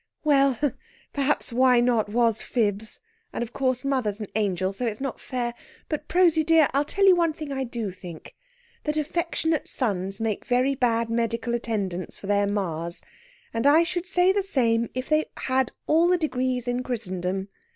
"Well! 0.23 0.57
Perhaps 1.13 1.53
why 1.53 1.79
not 1.79 2.09
was 2.09 2.41
fibs. 2.41 3.01
And, 3.31 3.43
of 3.43 3.53
course, 3.53 3.85
mother's 3.85 4.19
an 4.19 4.29
angel, 4.33 4.73
so 4.73 4.87
it's 4.87 4.99
not 4.99 5.19
fair. 5.19 5.53
But, 5.89 6.07
Prosy 6.07 6.43
dear, 6.43 6.69
I'll 6.73 6.85
tell 6.85 7.05
you 7.05 7.15
one 7.15 7.33
thing 7.33 7.51
I 7.51 7.65
do 7.65 7.91
think 7.91 8.33
that 8.85 8.97
affectionate 8.97 9.67
sons 9.69 10.19
make 10.19 10.43
very 10.43 10.73
bad 10.73 11.11
medical 11.11 11.53
attendants 11.53 12.17
for 12.17 12.25
their 12.25 12.47
ma's; 12.47 13.03
and 13.53 13.67
I 13.67 13.83
should 13.83 14.07
say 14.07 14.31
the 14.31 14.41
same 14.41 14.89
if 14.95 15.07
they 15.07 15.25
had 15.37 15.71
all 15.85 16.07
the 16.07 16.17
degrees 16.17 16.67
in 16.67 16.81
Christendom." 16.81 17.49